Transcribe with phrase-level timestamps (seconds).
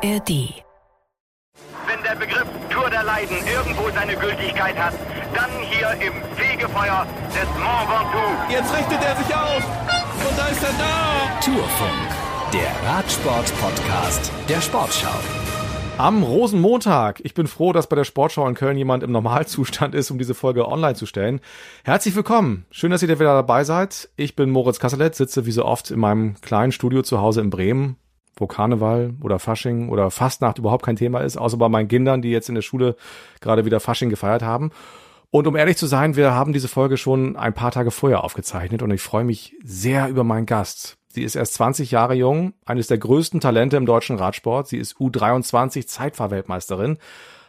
[0.00, 0.62] ARD.
[1.88, 4.94] Wenn der Begriff Tour der Leiden irgendwo seine Gültigkeit hat,
[5.34, 7.04] dann hier im Fegefeuer
[7.34, 8.52] des Mont Ventoux.
[8.52, 9.64] Jetzt richtet er sich auf
[10.28, 11.40] und da ist er da.
[11.40, 15.18] Tourfunk, der Radsport-Podcast der Sportschau.
[15.96, 17.20] Am Rosenmontag.
[17.24, 20.34] Ich bin froh, dass bei der Sportschau in Köln jemand im Normalzustand ist, um diese
[20.34, 21.40] Folge online zu stellen.
[21.82, 22.66] Herzlich willkommen.
[22.70, 24.08] Schön, dass ihr wieder dabei seid.
[24.14, 27.50] Ich bin Moritz Kasselet, sitze wie so oft in meinem kleinen Studio zu Hause in
[27.50, 27.96] Bremen,
[28.40, 32.30] wo Karneval oder Fasching oder Fastnacht überhaupt kein Thema ist, außer bei meinen Kindern, die
[32.30, 32.96] jetzt in der Schule
[33.40, 34.70] gerade wieder Fasching gefeiert haben.
[35.30, 38.82] Und um ehrlich zu sein, wir haben diese Folge schon ein paar Tage vorher aufgezeichnet
[38.82, 40.96] und ich freue mich sehr über meinen Gast.
[41.08, 44.68] Sie ist erst 20 Jahre jung, eines der größten Talente im deutschen Radsport.
[44.68, 46.98] Sie ist U23 Zeitfahrweltmeisterin,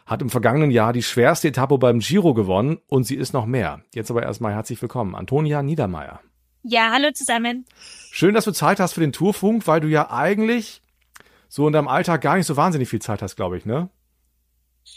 [0.06, 3.80] hat im vergangenen Jahr die schwerste Etappe beim Giro gewonnen und sie ist noch mehr.
[3.94, 6.20] Jetzt aber erstmal herzlich willkommen, Antonia Niedermeyer.
[6.62, 7.64] Ja, hallo zusammen.
[8.10, 10.82] Schön, dass du Zeit hast für den Tourfunk, weil du ja eigentlich
[11.48, 13.88] so in deinem Alltag gar nicht so wahnsinnig viel Zeit hast, glaube ich, ne?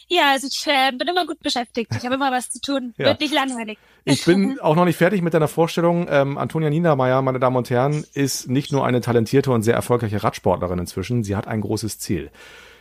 [0.07, 1.91] Ja, also ich äh, bin immer gut beschäftigt.
[1.95, 2.93] Ich habe immer was zu tun.
[2.97, 3.07] Ja.
[3.07, 3.77] Wird nicht langweilig.
[4.05, 6.07] Ich bin auch noch nicht fertig mit deiner Vorstellung.
[6.09, 10.23] Ähm, Antonia Niedermeyer, meine Damen und Herren, ist nicht nur eine talentierte und sehr erfolgreiche
[10.23, 12.31] Radsportlerin inzwischen, sie hat ein großes Ziel.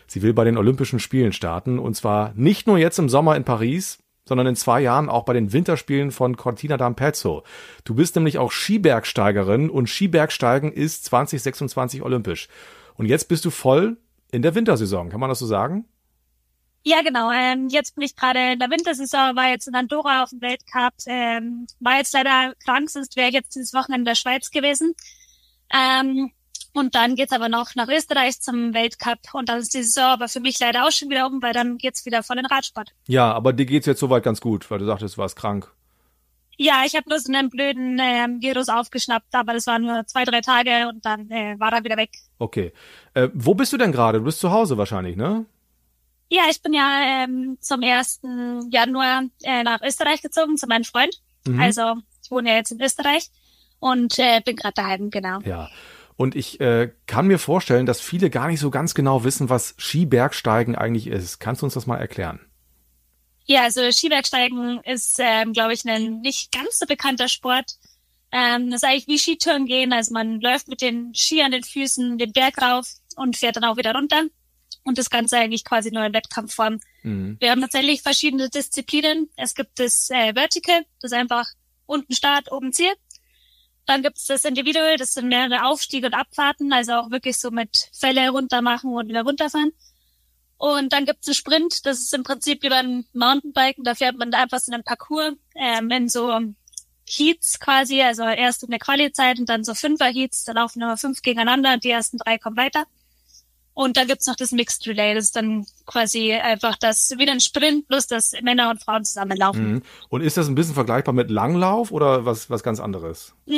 [0.07, 3.45] Sie will bei den Olympischen Spielen starten und zwar nicht nur jetzt im Sommer in
[3.45, 7.43] Paris, sondern in zwei Jahren auch bei den Winterspielen von Cortina d'Ampezzo.
[7.85, 12.49] Du bist nämlich auch Skibergsteigerin und Skibergsteigen ist 2026 olympisch.
[12.95, 13.97] Und jetzt bist du voll
[14.31, 15.87] in der Wintersaison, kann man das so sagen?
[16.85, 17.31] Ja, genau.
[17.31, 20.95] Ähm, jetzt bin ich gerade in der Wintersaison, war jetzt in Andorra auf dem Weltcup,
[21.07, 24.95] ähm, war jetzt leider krank, sonst wäre jetzt dieses Wochenende in der Schweiz gewesen.
[25.73, 26.33] Ähm,
[26.73, 30.29] und dann geht's aber noch nach Österreich zum Weltcup und dann ist die Saison aber
[30.29, 32.93] für mich leider auch schon wieder um, weil dann geht's wieder voll in den Radsport.
[33.07, 35.71] Ja, aber dir geht's jetzt soweit ganz gut, weil du sagtest, du warst krank.
[36.59, 40.41] Ja, ich habe bloß einen blöden ähm, Virus aufgeschnappt, aber das waren nur zwei, drei
[40.41, 42.11] Tage und dann äh, war er wieder weg.
[42.39, 42.73] Okay.
[43.15, 44.19] Äh, wo bist du denn gerade?
[44.19, 45.47] Du bist zu Hause wahrscheinlich, ne?
[46.29, 48.21] Ja, ich bin ja ähm, zum 1.
[48.71, 51.21] Januar äh, nach Österreich gezogen zu meinem Freund.
[51.47, 51.61] Mhm.
[51.61, 53.31] Also ich wohne ja jetzt in Österreich
[53.81, 55.41] und äh, bin gerade daheim, genau.
[55.41, 55.69] Ja.
[56.17, 59.75] Und ich äh, kann mir vorstellen, dass viele gar nicht so ganz genau wissen, was
[59.79, 61.39] Skibergsteigen eigentlich ist.
[61.39, 62.41] Kannst du uns das mal erklären?
[63.45, 67.73] Ja, also Skibergsteigen ist, ähm, glaube ich, ein nicht ganz so bekannter Sport.
[68.31, 69.93] Ähm, das ist eigentlich wie Skitouren gehen.
[69.93, 73.65] Also man läuft mit den Ski an den Füßen den Berg rauf und fährt dann
[73.65, 74.25] auch wieder runter.
[74.85, 76.81] Und das Ganze eigentlich quasi nur in Wettkampfform.
[77.03, 77.37] Mhm.
[77.41, 79.29] Wir haben tatsächlich verschiedene Disziplinen.
[79.37, 81.47] Es gibt das äh, Vertical, das ist einfach
[81.87, 82.93] unten Start, oben Ziel.
[83.87, 87.51] Dann gibt es das Individual, das sind mehrere Aufstiege und Abfahrten, also auch wirklich so
[87.51, 89.73] mit Fälle runter machen und wieder runterfahren.
[90.57, 94.17] Und dann gibt es einen Sprint, das ist im Prinzip wie beim Mountainbiken, da fährt
[94.17, 96.39] man einfach so einen Parcours ähm, in so
[97.09, 101.75] Heats quasi, also erst eine Quali-Zeit und dann so Fünfer-Heats, da laufen immer fünf gegeneinander
[101.75, 102.85] und die ersten drei kommen weiter.
[103.75, 107.41] Und dann gibt's noch das Mixed Relay, das ist dann quasi einfach das wieder ein
[107.41, 109.73] Sprint, plus dass Männer und Frauen zusammenlaufen.
[109.75, 109.83] Mhm.
[110.11, 113.35] Und ist das ein bisschen vergleichbar mit Langlauf oder was, was ganz anderes?
[113.47, 113.53] Mm,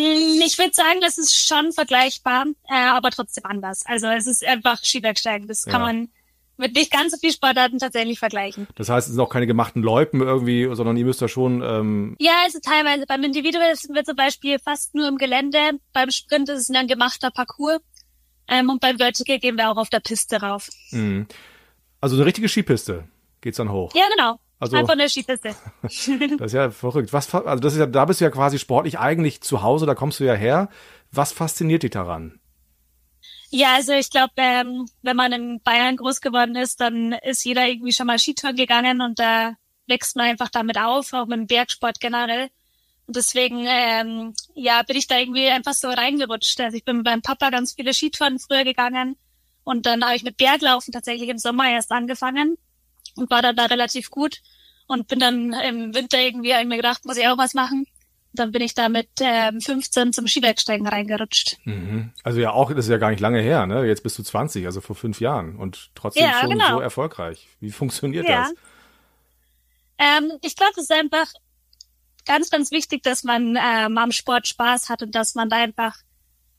[0.44, 3.82] Ich würde sagen, das ist schon vergleichbar, äh, aber trotzdem anders.
[3.86, 5.48] Also es ist einfach Skibergsteigen.
[5.48, 5.86] Das kann Ja.
[5.86, 6.08] man
[6.56, 8.69] mit nicht ganz so viel Sportarten tatsächlich vergleichen.
[8.76, 12.14] Das heißt, es sind auch keine gemachten Loipen irgendwie, sondern ihr müsst da schon, ähm,
[12.20, 15.58] Ja, also teilweise beim Individual sind wir zum Beispiel fast nur im Gelände.
[15.92, 17.81] Beim Sprint ist es ein gemachter Parcours.
[18.49, 20.69] Ähm, und beim Vertical gehen wir auch auf der Piste rauf.
[20.91, 21.27] mh.
[22.00, 23.05] also eine richtige Skipiste
[23.41, 23.93] geht's dann hoch.
[23.94, 24.38] Ja, genau.
[24.60, 25.55] Also- Einfach eine Skipiste.
[25.82, 27.12] Das ist ja verrückt.
[27.12, 29.94] Was, also das ist ja, da bist du ja quasi sportlich eigentlich zu Hause, da
[29.94, 30.69] kommst du ja her.
[31.10, 32.38] Was fasziniert dich daran?
[33.50, 37.69] Ja, also ich glaube, ähm, wenn man in Bayern groß geworden ist, dann ist jeder
[37.69, 39.55] irgendwie schon mal Skitouren gegangen und da
[39.87, 42.49] wächst man einfach damit auf, auch mit dem Bergsport generell.
[43.06, 46.59] Und deswegen, ähm, ja, bin ich da irgendwie einfach so reingerutscht.
[46.60, 49.16] Also ich bin mit meinem Papa ganz viele Skitouren früher gegangen
[49.62, 52.56] und dann habe ich mit Berglaufen tatsächlich im Sommer erst angefangen
[53.16, 54.41] und war dann da relativ gut
[54.87, 57.81] und bin dann im Winter irgendwie mir gedacht, muss ich auch was machen.
[58.32, 61.59] Und dann bin ich da mit ähm, 15 zum Skibergsteigen reingerutscht.
[61.64, 62.12] Mhm.
[62.25, 63.84] Also ja auch, das ist ja gar nicht lange her, ne?
[63.87, 66.76] Jetzt bist du 20, also vor fünf Jahren und trotzdem Ja, schon genau.
[66.76, 67.46] so erfolgreich.
[67.61, 68.49] Wie funktioniert Ja.
[68.49, 68.55] das?
[69.99, 71.26] Ähm, ich glaube, es ist einfach
[72.25, 75.97] ganz, ganz wichtig, dass man ähm, am Sport Spaß hat und dass man da einfach,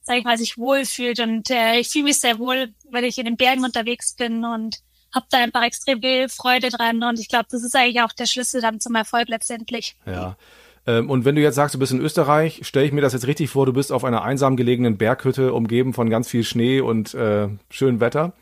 [0.01, 1.19] sag ich mal, sich wohlfühlt.
[1.19, 4.79] Und äh, ich fühle mich sehr wohl, wenn ich in den Bergen unterwegs bin und
[5.13, 7.01] habe da einfach extrem viel Freude dran.
[7.03, 9.95] Und ich glaube, das ist eigentlich auch der Schlüssel dann zum Erfolg letztendlich.
[10.05, 10.37] Ja.
[10.85, 13.27] Ähm, und wenn du jetzt sagst, du bist in Österreich, stelle ich mir das jetzt
[13.27, 17.13] richtig vor, du bist auf einer einsam gelegenen Berghütte, umgeben von ganz viel Schnee und
[17.13, 18.33] äh, schönem Wetter.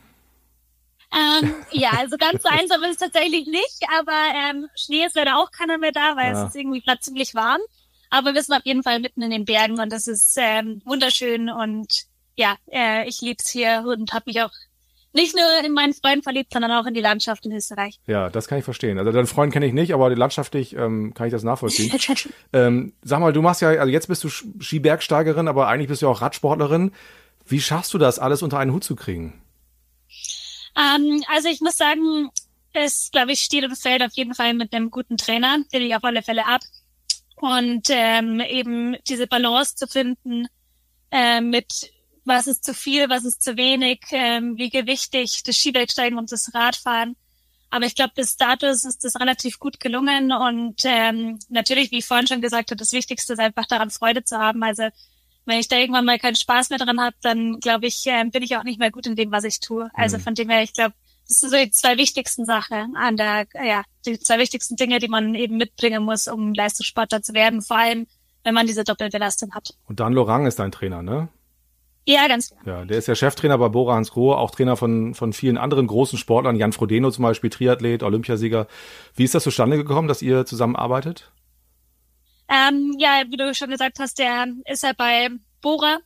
[1.16, 4.12] Ähm, ja, also ganz so einsam ist es tatsächlich nicht, aber
[4.50, 6.44] ähm, Schnee ist leider auch keiner mehr da, weil Ja.
[6.44, 7.62] es ist irgendwie gerade ziemlich warm.
[8.10, 11.50] Aber wir sind auf jeden Fall mitten in den Bergen und das ist ähm, wunderschön
[11.50, 12.04] und
[12.36, 14.52] ja, äh, ich lieb's hier und habe mich auch
[15.14, 18.00] nicht nur in meinen Freund verliebt, sondern auch in die Landschaft in Österreich.
[18.08, 18.98] Ja, das kann ich verstehen.
[18.98, 21.92] Also deinen Freund kenne ich nicht, aber landschaftlich ähm, kann ich das nachvollziehen.
[22.54, 26.08] ähm, sag mal, du machst ja, also jetzt bist du Skibergsteigerin, aber eigentlich bist du
[26.08, 26.92] ja auch Radsportlerin.
[27.46, 29.40] Wie schaffst du das, alles unter einen Hut zu kriegen?
[30.78, 32.30] Ähm, also ich muss sagen,
[32.74, 35.96] es, glaube ich, steht und fällt auf jeden Fall mit einem guten Trainer, den ich
[35.96, 36.62] auf alle Fälle ab.
[37.36, 40.48] Und ähm, eben diese Balance zu finden
[41.12, 41.92] äh, mit
[42.26, 46.54] was ist zu viel, was ist zu wenig, ähm, wie gewichtig das Skibergsteigen und das
[46.54, 47.16] Radfahren.
[47.70, 52.06] Aber ich glaube, bis dato ist das relativ gut gelungen und ähm, natürlich, wie ich
[52.06, 54.64] vorhin schon gesagt habe, das Wichtigste ist einfach daran Freude zu haben.
[54.64, 54.90] Also
[55.46, 58.44] wenn ich da irgendwann mal keinen Spaß mehr dran habe, dann glaube ich, äh, bin
[58.44, 59.90] ich auch nicht mehr gut in dem, was ich tue.
[59.94, 60.22] Also mhm.
[60.22, 60.94] von dem her, ich glaube,
[61.28, 65.08] das sind so die zwei wichtigsten Sachen an der, ja, die zwei wichtigsten Dinge, die
[65.08, 68.08] man eben mitbringen muss, um Leistungssportler zu werden, vor allem
[68.44, 69.74] wenn man diese Doppelbelastung hat.
[69.86, 71.30] Und Dan Lorang ist dein Trainer, ne?
[72.06, 72.62] Ja, ganz genau.
[72.66, 75.88] Ja, der ist ja Cheftrainer bei Bora Hans Grohe, auch Trainer von, von vielen anderen
[75.88, 78.68] großen Sportlern, Jan Frodeno zum Beispiel, Triathlet, Olympiasieger.
[79.16, 81.32] Wie ist das zustande gekommen, dass ihr zusammenarbeitet?
[82.54, 85.30] Ähm, ja, wie du schon gesagt hast, der ist ja bei
[85.62, 85.98] Bora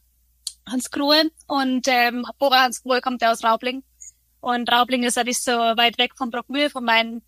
[0.70, 3.84] Hans Grohe und ähm, Bora Hans Grohe kommt ja aus Raubling.
[4.40, 7.22] Und Raubling ist ja nicht so weit weg von Brockmühl, von meinem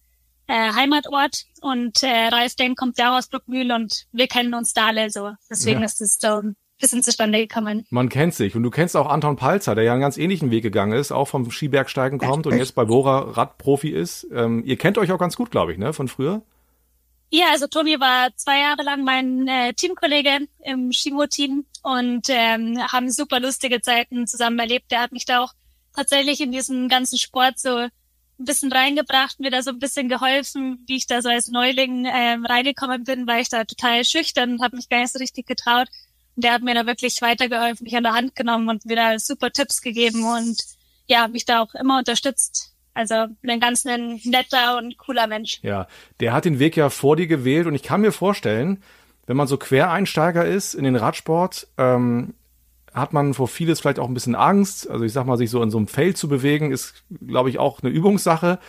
[0.48, 1.44] äh, Heimatort.
[1.62, 5.10] Und äh, Ralf Denk kommt ja auch aus Brockmühl und wir kennen uns da alle
[5.10, 5.32] so.
[5.50, 5.86] Deswegen ja.
[5.86, 6.42] ist es so
[6.80, 7.86] bisschen zustande gekommen.
[7.90, 8.56] Man kennt sich.
[8.56, 11.28] Und du kennst auch Anton Palzer, der ja einen ganz ähnlichen Weg gegangen ist, auch
[11.28, 14.28] vom Skibergsteigen kommt und jetzt bei Bora Radprofi ist.
[14.32, 16.42] Ähm, ihr kennt euch auch ganz gut, glaube ich, ne, von früher?
[17.32, 23.12] Ja, also Toni war zwei Jahre lang mein äh, Teamkollege im Skimo-Team und ähm, haben
[23.12, 24.92] super lustige Zeiten zusammen erlebt.
[24.92, 25.54] Der hat mich da auch
[25.96, 27.90] tatsächlich in diesen ganzen Sport so ein
[28.38, 32.46] bisschen reingebracht, mir da so ein bisschen geholfen, wie ich da so als Neuling ähm,
[32.46, 35.88] reingekommen bin, weil ich da total schüchtern und habe mich gar nicht so richtig getraut
[36.42, 39.52] der hat mir da wirklich weitergeholfen, mich an der Hand genommen und mir da super
[39.52, 40.58] Tipps gegeben und
[41.08, 42.69] ja, mich da auch immer unterstützt.
[42.94, 45.60] Also ein ganz netter und cooler Mensch.
[45.62, 45.88] Ja,
[46.20, 48.84] der hat den Weg ja vor dir gewählt und ich kann mir vorstellen,
[49.28, 52.34] wenn man so Quereinsteiger ist in den Radsport, ähm,
[52.94, 54.90] hat man vor vieles vielleicht auch ein bisschen Angst.
[54.90, 57.60] Also ich sag mal, sich so in so einem Feld zu bewegen, ist, glaube ich,
[57.60, 58.60] auch eine Übungssache.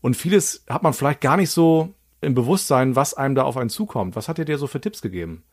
[0.00, 3.70] Und vieles hat man vielleicht gar nicht so im Bewusstsein, was einem da auf einen
[3.70, 4.16] zukommt.
[4.16, 5.44] Was hat er dir so für Tipps gegeben?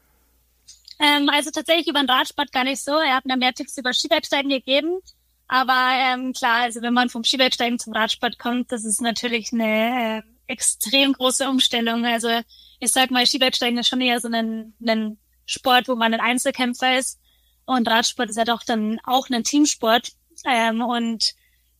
[1.00, 2.92] Ähm, also tatsächlich über den Radsport gar nicht so.
[2.92, 5.00] Er hat mir mehr Tipps über Skibergsteigen gegeben.
[5.48, 10.20] Aber ähm, klar, also wenn man vom Skibergsteigen zum Radsport kommt, das ist natürlich eine
[10.20, 12.06] äh, extrem große Umstellung.
[12.06, 12.30] Also
[12.80, 16.98] ich sag mal, Skibergsteigen ist schon eher so ein, ein Sport, wo man ein Einzelkämpfer
[16.98, 17.20] ist.
[17.66, 20.12] Und Radsport ist ja doch dann auch ein Teamsport.
[20.46, 21.34] Ähm, und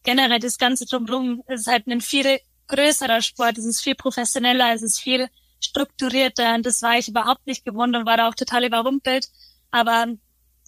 [0.04, 3.58] generell das Ganze drumherum ist halt ein viel größerer Sport.
[3.58, 5.28] Es ist viel professioneller, es ist viel
[5.60, 9.28] strukturierter und das war ich überhaupt nicht gewohnt und war da auch total überrumpelt.
[9.72, 10.08] Aber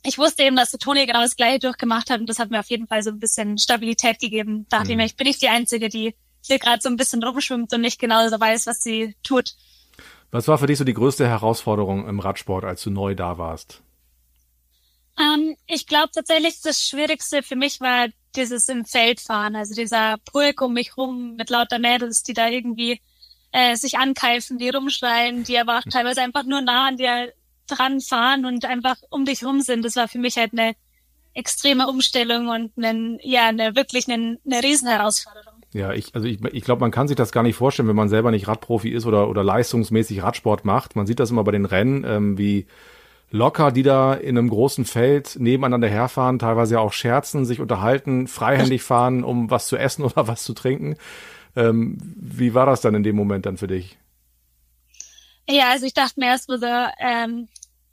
[0.08, 2.62] ich wusste eben, dass der Toni genau das gleiche durchgemacht hat und das hat mir
[2.62, 4.66] auf jeden Fall so ein bisschen Stabilität gegeben.
[4.70, 4.92] Dachte mhm.
[4.92, 7.82] ich mir, ich bin nicht die Einzige, die hier gerade so ein bisschen rumschwimmt und
[7.82, 9.56] nicht genau so weiß, was sie tut.
[10.32, 13.82] Was war für dich so die größte Herausforderung im Radsport, als du neu da warst?
[15.20, 18.08] Ähm, ich glaube tatsächlich, das Schwierigste für mich war
[18.38, 22.48] dieses im Feld fahren, also dieser Pulk um mich rum mit lauter Mädels, die da
[22.48, 23.02] irgendwie
[23.52, 27.34] äh, sich ankeifen, die rumschreien, die aber auch teilweise einfach nur nah an dir
[27.68, 29.86] dran fahren und einfach um dich rum sind.
[29.86, 30.76] Das war für mich halt eine
[31.34, 35.54] extreme Umstellung und einen, ja, eine wirklich eine, eine Riesenherausforderung.
[35.74, 38.10] Ja, ich, also ich, ich glaube, man kann sich das gar nicht vorstellen, wenn man
[38.10, 40.96] selber nicht Radprofi ist oder, oder leistungsmäßig Radsport macht.
[40.96, 42.66] Man sieht das immer bei den Rennen, ähm, wie
[43.30, 48.82] locker die da in einem großen Feld nebeneinander herfahren, teilweise auch scherzen, sich unterhalten, freihändig
[48.84, 50.96] fahren, um was zu essen oder was zu trinken.
[51.56, 53.98] Ähm, wie war das dann in dem Moment dann für dich?
[55.50, 57.48] Ja, also ich dachte mir erst so, ähm,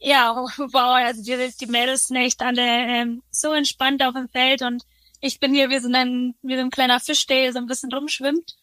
[0.04, 4.62] ja, wow, also die, die Mädels sind echt alle ähm, so entspannt auf dem Feld
[4.62, 4.84] und
[5.20, 7.92] ich bin hier wie so ein, wie so ein kleiner Fisch, der so ein bisschen
[7.92, 8.56] rumschwimmt.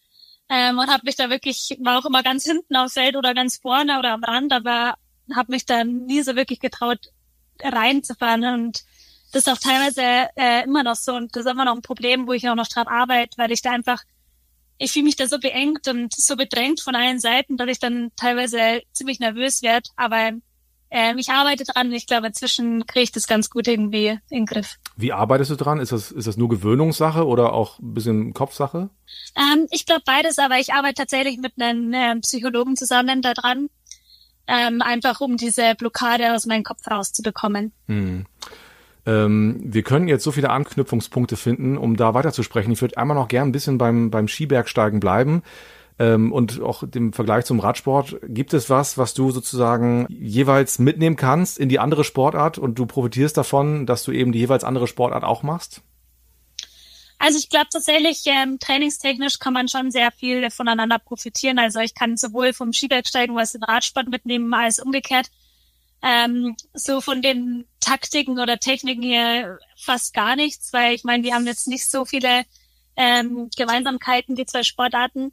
[0.48, 3.56] Ähm, und habe mich da wirklich, war auch immer ganz hinten auf Feld oder ganz
[3.56, 4.94] vorne oder am Rand, aber
[5.34, 7.08] habe mich da nie so wirklich getraut,
[7.60, 8.44] reinzufahren.
[8.44, 8.82] Und
[9.32, 12.26] das ist auch teilweise äh, immer noch so und das ist immer noch ein Problem,
[12.26, 14.02] wo ich auch noch dran arbeite, weil ich da einfach
[14.78, 18.10] ich fühle mich da so beengt und so bedrängt von allen Seiten, dass ich dann
[18.16, 19.88] teilweise ziemlich nervös werde.
[19.94, 20.32] Aber
[20.94, 24.40] ähm, ich arbeite dran und ich glaube, inzwischen kriege ich das ganz gut irgendwie in
[24.40, 24.76] den Griff.
[24.94, 25.80] Wie arbeitest du dran?
[25.80, 28.90] Ist das, ist das nur Gewöhnungssache oder auch ein bisschen Kopfsache?
[29.34, 33.70] Ähm, ich glaube beides, aber ich arbeite tatsächlich mit einem äh, Psychologen zusammen da dran.
[34.46, 37.72] Ähm, einfach um diese Blockade aus meinem Kopf rauszubekommen.
[37.86, 38.26] Hm.
[39.06, 42.70] Ähm, wir können jetzt so viele Anknüpfungspunkte finden, um da weiterzusprechen.
[42.70, 45.42] Ich würde einmal noch gern ein bisschen beim, beim Skibergsteigen bleiben.
[46.02, 51.14] Ähm, und auch im Vergleich zum Radsport, gibt es was, was du sozusagen jeweils mitnehmen
[51.14, 54.88] kannst in die andere Sportart und du profitierst davon, dass du eben die jeweils andere
[54.88, 55.82] Sportart auch machst?
[57.20, 61.60] Also ich glaube tatsächlich, ähm, trainingstechnisch kann man schon sehr viel voneinander profitieren.
[61.60, 65.28] Also ich kann sowohl vom Skibergsteigen was den Radsport mitnehmen, als umgekehrt.
[66.02, 71.34] Ähm, so von den Taktiken oder Techniken her fast gar nichts, weil ich meine, wir
[71.34, 72.42] haben jetzt nicht so viele
[72.96, 75.30] ähm, Gemeinsamkeiten, die zwei Sportarten.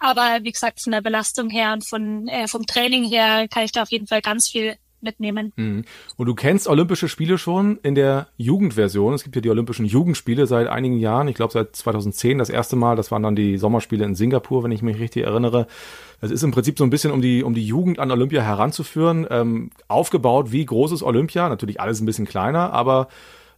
[0.00, 3.72] Aber wie gesagt, von der Belastung her und von äh, vom Training her kann ich
[3.72, 5.52] da auf jeden Fall ganz viel mitnehmen.
[5.56, 5.84] Mhm.
[6.16, 9.14] Und du kennst Olympische Spiele schon in der Jugendversion.
[9.14, 11.28] Es gibt ja die Olympischen Jugendspiele seit einigen Jahren.
[11.28, 12.96] Ich glaube seit 2010 das erste Mal.
[12.96, 15.66] Das waren dann die Sommerspiele in Singapur, wenn ich mich richtig erinnere.
[16.20, 19.26] Das ist im Prinzip so ein bisschen, um die, um die Jugend an Olympia heranzuführen.
[19.30, 21.48] Ähm, aufgebaut wie großes Olympia.
[21.48, 23.08] Natürlich alles ein bisschen kleiner, aber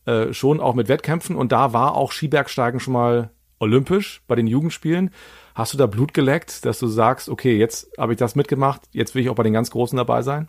[0.07, 1.37] äh, schon auch mit Wettkämpfen.
[1.37, 3.30] Und da war auch Skibergsteigen schon mal
[3.61, 5.11] olympisch bei den Jugendspielen.
[5.59, 9.17] Hast du da Blut geleckt, dass du sagst, okay, jetzt habe ich das mitgemacht, jetzt
[9.17, 10.49] will ich auch bei den ganz Großen dabei sein?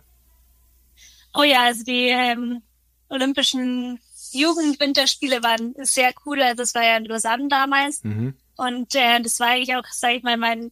[1.34, 2.62] Oh ja, also die ähm,
[3.08, 3.98] Olympischen
[4.30, 6.40] Jugendwinterspiele waren sehr cool.
[6.40, 8.04] Also das war ja in Lausanne damals.
[8.04, 8.34] Mhm.
[8.56, 10.70] Und äh, das war eigentlich auch, sag ich mal, mein,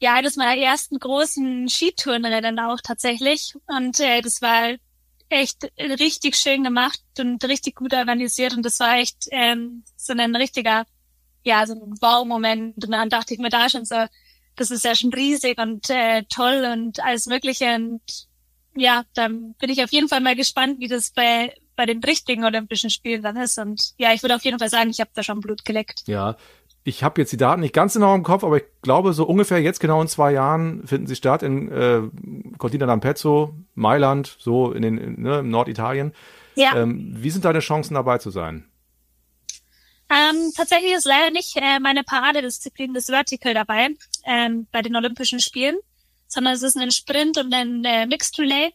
[0.00, 3.52] ja, eines meiner ersten großen Skitourenrennen auch tatsächlich.
[3.66, 4.74] Und äh, das war
[5.28, 8.56] echt richtig schön gemacht und richtig gut organisiert.
[8.56, 10.86] Und das war echt ähm, so ein richtiger,
[11.44, 12.84] ja, so ein Wow-Moment.
[12.84, 14.06] Und dann dachte ich mir da schon so,
[14.56, 17.74] das ist ja schon riesig und äh, toll und alles Mögliche.
[17.74, 18.00] Und
[18.74, 22.44] ja, dann bin ich auf jeden Fall mal gespannt, wie das bei bei den richtigen
[22.44, 23.58] Olympischen Spielen dann ist.
[23.58, 26.02] Und ja, ich würde auf jeden Fall sagen, ich habe da schon Blut geleckt.
[26.06, 26.36] Ja,
[26.84, 29.60] ich habe jetzt die Daten nicht ganz genau im Kopf, aber ich glaube, so ungefähr
[29.60, 32.02] jetzt genau in zwei Jahren finden sie statt in äh,
[32.58, 36.12] Cortina d'Ampezzo, Mailand, so in den ne, in Norditalien.
[36.56, 36.76] Ja.
[36.76, 38.68] Ähm, wie sind deine Chancen dabei zu sein?
[40.10, 43.88] Ähm, tatsächlich ist leider nicht äh, meine Paradedisziplin das Vertical dabei
[44.26, 45.76] ähm, bei den Olympischen Spielen
[46.34, 48.72] sondern es ist ein Sprint und ein äh, Mixed Relay.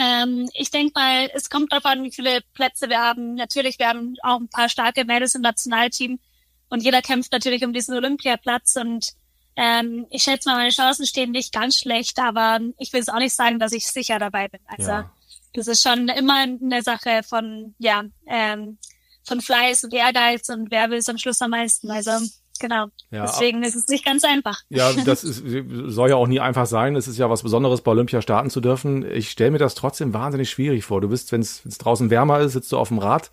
[0.00, 3.34] Ähm, ich denke mal, es kommt darauf an, wie viele Plätze wir haben.
[3.34, 6.20] Natürlich, wir haben auch ein paar starke Mädels im Nationalteam
[6.68, 9.12] und jeder kämpft natürlich um diesen Olympiaplatz und
[9.56, 13.18] ähm, ich schätze mal, meine Chancen stehen nicht ganz schlecht, aber ich will es auch
[13.18, 14.60] nicht sagen, dass ich sicher dabei bin.
[14.66, 15.12] Also ja.
[15.54, 18.78] das ist schon immer eine Sache von, ja, ähm,
[19.24, 21.90] von Fleiß und Ehrgeiz und wer will es am Schluss am meisten.
[21.90, 22.12] Also
[22.60, 22.88] Genau.
[23.10, 24.60] Ja, Deswegen ist es nicht ganz einfach.
[24.68, 25.42] Ja, das ist,
[25.86, 26.94] soll ja auch nie einfach sein.
[26.94, 29.04] Es ist ja was Besonderes, bei Olympia starten zu dürfen.
[29.10, 31.00] Ich stelle mir das trotzdem wahnsinnig schwierig vor.
[31.00, 33.30] Du bist, wenn es draußen wärmer ist, sitzt du auf dem Rad.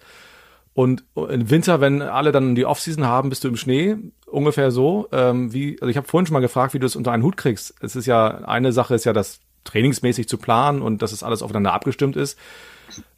[0.74, 3.98] Und im Winter, wenn alle dann die Offseason haben, bist du im Schnee.
[4.27, 5.08] Ungefähr so.
[5.12, 7.36] Ähm, wie, also ich habe vorhin schon mal gefragt, wie du es unter einen Hut
[7.36, 7.75] kriegst.
[7.82, 11.41] Es ist ja, eine Sache ist ja, das trainingsmäßig zu planen und dass es alles
[11.41, 12.38] aufeinander abgestimmt ist.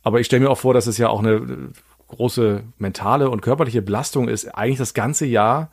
[0.01, 1.69] Aber ich stelle mir auch vor, dass es ja auch eine
[2.09, 5.71] große mentale und körperliche Belastung ist, eigentlich das ganze Jahr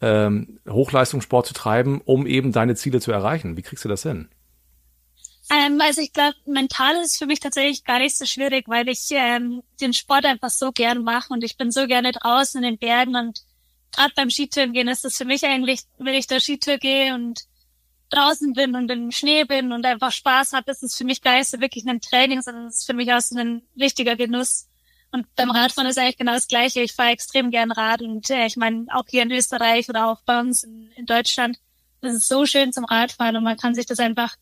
[0.00, 3.56] ähm, Hochleistungssport zu treiben, um eben deine Ziele zu erreichen?
[3.56, 4.28] Wie kriegst du das hin?
[5.50, 9.06] Ähm, also ich glaube, mental ist für mich tatsächlich gar nicht so schwierig, weil ich
[9.12, 12.78] ähm, den Sport einfach so gern mache und ich bin so gerne draußen in den
[12.78, 13.42] Bergen und
[13.92, 17.44] gerade beim Skitouren gehen ist das für mich eigentlich, wenn ich der Skitour gehe und
[18.10, 21.38] draußen bin und im Schnee bin und einfach Spaß habe, ist es für mich gar
[21.38, 24.68] nicht so wirklich ein Training, sondern es ist für mich auch so ein richtiger Genuss.
[25.16, 26.82] Und beim Radfahren ist eigentlich genau das Gleiche.
[26.82, 30.20] Ich fahre extrem gern Rad und äh, ich meine, auch hier in Österreich oder auch
[30.26, 31.58] bei uns in, in Deutschland,
[32.02, 34.36] das ist so schön zum Radfahren und man kann sich das einfach,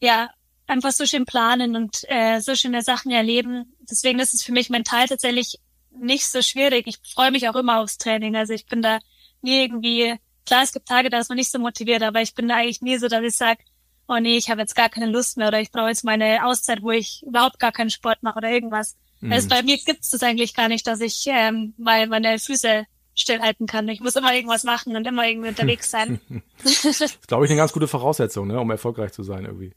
[0.00, 0.30] ja,
[0.66, 3.76] einfach so schön planen und äh, so schöne Sachen erleben.
[3.80, 6.86] Deswegen ist es für mich mental tatsächlich nicht so schwierig.
[6.86, 8.34] Ich freue mich auch immer aufs Training.
[8.34, 9.00] Also ich bin da
[9.42, 10.14] nie irgendwie,
[10.46, 12.80] klar, es gibt Tage, da ist man nicht so motiviert, aber ich bin da eigentlich
[12.80, 13.62] nie so, dass ich sage,
[14.08, 16.80] oh nee, ich habe jetzt gar keine Lust mehr oder ich brauche jetzt meine Auszeit,
[16.80, 18.96] wo ich überhaupt gar keinen Sport mache oder irgendwas.
[19.24, 19.32] Mhm.
[19.32, 22.84] Also bei mir gibt es das eigentlich gar nicht, dass ich ähm, mal meine Füße
[23.14, 23.88] stillhalten kann.
[23.88, 26.20] Ich muss immer irgendwas machen und immer irgendwie unterwegs sein.
[26.62, 29.72] das ist, glaube ich, eine ganz gute Voraussetzung, ne, um erfolgreich zu sein irgendwie.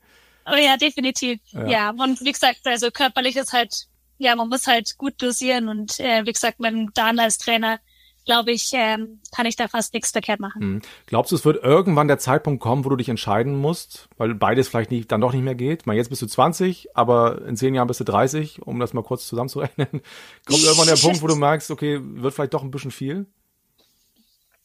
[0.45, 1.39] Oh ja, definitiv.
[1.51, 1.67] Ja.
[1.67, 3.87] ja, und wie gesagt, also körperlich ist halt,
[4.17, 7.79] ja, man muss halt gut dosieren und äh, wie gesagt, mein Dan als Trainer
[8.27, 10.73] glaube ich, ähm, kann ich da fast nichts verkehrt machen.
[10.73, 10.81] Mhm.
[11.07, 14.67] Glaubst du, es wird irgendwann der Zeitpunkt kommen, wo du dich entscheiden musst, weil beides
[14.67, 15.87] vielleicht nicht, dann doch nicht mehr geht?
[15.87, 19.03] Meine, jetzt bist du 20, aber in zehn Jahren bist du 30, um das mal
[19.03, 19.87] kurz zusammenzurechnen.
[20.45, 23.25] Kommt irgendwann der Punkt, wo du merkst, okay, wird vielleicht doch ein bisschen viel?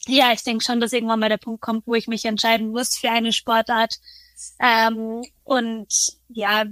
[0.06, 2.98] Ja, ich denke schon, dass irgendwann mal der Punkt kommt, wo ich mich entscheiden muss
[2.98, 4.00] für eine Sportart.
[4.58, 6.64] Ähm, und ja,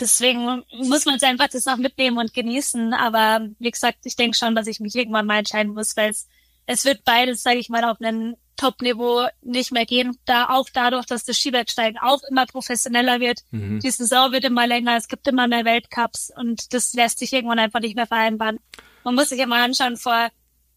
[0.00, 2.92] deswegen muss man es einfach das noch mitnehmen und genießen.
[2.94, 6.28] Aber wie gesagt, ich denke schon, dass ich mich irgendwann mal entscheiden muss, weil es,
[6.66, 10.16] es wird beides, sage ich mal, auf einem Top-Niveau nicht mehr gehen.
[10.26, 13.40] Da auch dadurch, dass das Skibergsteigen auch immer professioneller wird.
[13.50, 13.80] Mhm.
[13.80, 17.58] Die Saison wird immer länger, es gibt immer mehr Weltcups und das lässt sich irgendwann
[17.58, 18.60] einfach nicht mehr vereinbaren.
[19.02, 20.30] Man muss sich immer anschauen, vor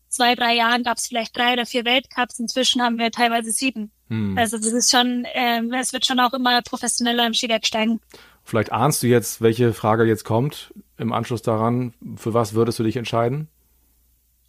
[0.10, 3.92] zwei, drei Jahren gab es vielleicht drei oder vier Weltcups, inzwischen haben wir teilweise sieben.
[4.10, 4.38] Mhm.
[4.38, 8.00] Also das ist schon, äh, es wird schon auch immer professioneller im Skibergsteigen.
[8.48, 11.94] Vielleicht ahnst du jetzt, welche Frage jetzt kommt im Anschluss daran.
[12.16, 13.50] Für was würdest du dich entscheiden?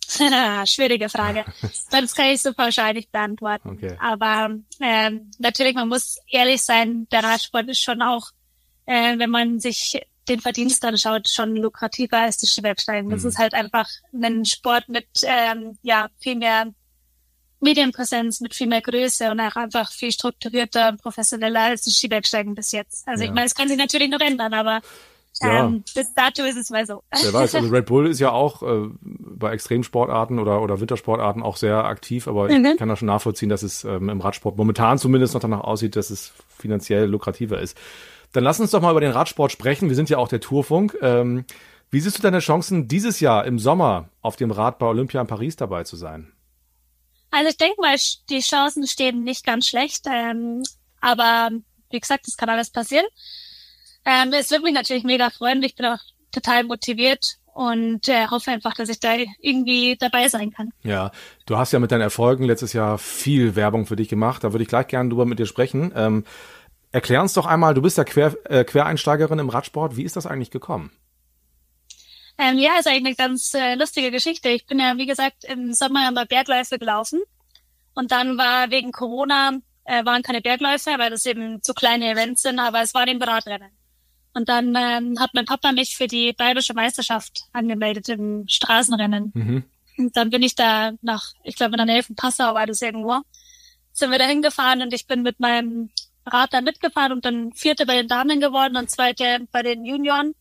[0.67, 1.45] Schwierige Frage.
[1.90, 3.71] Das kann ich so pauschal nicht beantworten.
[3.71, 3.97] Okay.
[4.00, 4.50] Aber
[4.81, 8.28] ähm, natürlich, man muss ehrlich sein, der Radsport ist schon auch,
[8.87, 13.11] äh, wenn man sich den Verdienst anschaut, schon lukrativer als das Skibergsteigen.
[13.11, 13.28] Das Mhm.
[13.31, 16.73] ist halt einfach ein Sport mit ähm, ja viel mehr
[17.60, 22.54] Medienpräsenz, mit viel mehr Größe und auch einfach viel strukturierter und professioneller als das Skibergsteigen
[22.54, 23.06] bis jetzt.
[23.08, 23.28] Also Ja.
[23.30, 24.80] ich meine, es kann sich natürlich noch ändern, aber
[25.42, 25.66] Ja.
[25.66, 27.02] ähm, bis dato ist es mal so.
[27.22, 31.56] Wer weiß, also Red Bull ist ja auch äh, bei Extremsportarten oder, oder Wintersportarten auch
[31.56, 32.76] sehr aktiv, aber ich Mhm.
[32.76, 36.10] kann da schon nachvollziehen, dass es ähm, im Radsport momentan zumindest noch danach aussieht, dass
[36.10, 37.76] es finanziell lukrativer ist.
[38.32, 39.88] Dann lass uns doch mal über den Radsport sprechen.
[39.88, 40.96] Wir sind ja auch der Tourfunk.
[41.00, 41.44] Ähm,
[41.90, 45.26] wie siehst du deine Chancen, dieses Jahr im Sommer auf dem Rad bei Olympia in
[45.26, 46.30] Paris dabei zu sein?
[47.30, 47.97] Also ich denke mal,
[48.30, 50.06] die Chancen stehen nicht ganz schlecht.
[50.11, 50.62] Ähm,
[51.00, 51.50] aber
[51.90, 53.06] wie gesagt, es kann alles passieren.
[54.04, 55.62] Ähm, es wird mich natürlich mega freuen.
[55.62, 56.00] Ich bin auch
[56.32, 60.70] total motiviert und äh, hoffe einfach, dass ich da irgendwie dabei sein kann.
[60.82, 61.11] Ja,
[61.47, 64.44] du hast ja mit deinen Erfolgen letztes Jahr viel Werbung für dich gemacht.
[64.44, 65.92] Da würde ich gleich gerne drüber mit dir sprechen.
[65.94, 66.25] Ähm,
[66.92, 69.97] erklär uns doch einmal, du bist ja Quer, äh, Quereinsteigerin im Radsport.
[69.97, 70.92] Wie ist das eigentlich gekommen?
[72.38, 74.49] Ähm, ja, ist eigentlich eine ganz äh, lustige Geschichte.
[74.49, 77.21] Ich bin ja, wie gesagt, im Sommer immer Bergläufe gelaufen.
[77.95, 82.42] Und dann war wegen Corona, äh, waren keine Bergläufe, weil das eben zu kleine Events
[82.42, 83.71] sind, aber es waren eben Radrennen.
[84.35, 89.33] Und dann ähm, hat mein Papa mich für die bayerische Meisterschaft angemeldet im Straßenrennen.
[89.35, 89.64] Mhm.
[89.97, 92.80] Und dann bin ich da nach, ich glaube in der Nähe von Passau war das
[92.80, 93.18] irgendwo,
[93.92, 95.90] sind wir da hingefahren und ich bin mit meinem
[96.25, 100.35] Rad da mitgefahren und dann vierte bei den Damen geworden und zweite bei den Junioren.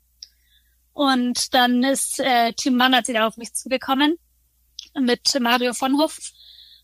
[0.97, 4.17] Und dann ist äh, Team Mannert wieder auf mich zugekommen
[4.99, 6.17] mit Mario von Hof.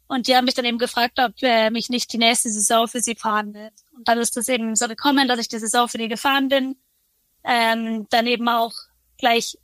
[0.05, 3.01] Und die haben mich dann eben gefragt, ob äh, mich nicht die nächste Saison für
[3.01, 3.71] sie fahren will.
[3.97, 6.75] Und dann ist das eben so gekommen, dass ich die Saison für die gefahren bin.
[7.43, 8.73] Ähm, dann eben auch
[9.17, 9.57] gleich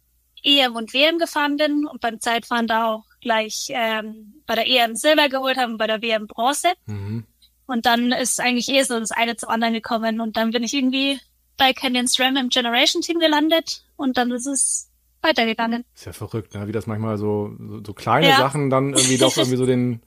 [0.44, 4.96] EM und WM gefahren bin und beim Zeitfahren da auch gleich ähm, bei der EM
[4.96, 6.70] Silber geholt haben, bei der WM Bronze.
[6.88, 7.28] Mhm.
[7.68, 10.20] Und dann ist eigentlich eh so das eine zum anderen gekommen.
[10.20, 11.20] Und dann bin ich irgendwie
[11.60, 14.90] bei Canyon SRAM im Generation Team gelandet und dann ist es
[15.22, 15.86] weitergegangen.
[15.94, 16.68] Ist ja verrückt, ne?
[16.68, 18.38] wie das manchmal so, so, so kleine Ja.
[18.38, 20.02] Sachen dann irgendwie doch irgendwie so den,